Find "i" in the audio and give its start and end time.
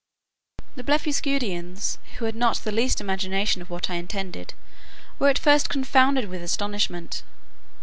3.87-3.97